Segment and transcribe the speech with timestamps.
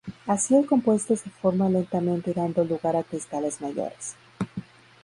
[0.25, 4.15] Así el compuesto se forma lentamente dando lugar a cristales mayores.